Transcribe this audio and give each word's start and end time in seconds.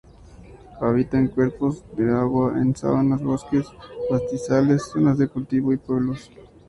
Habita 0.81 1.19
en 1.19 1.27
cuerpos 1.27 1.83
de 1.95 2.11
agua 2.11 2.57
en 2.59 2.75
sabanas, 2.75 3.21
bosques, 3.21 3.67
pastizales, 4.09 4.89
zonas 4.91 5.19
de 5.19 5.27
cultivo 5.27 5.71
y 5.73 5.77
pueblos. 5.77 6.31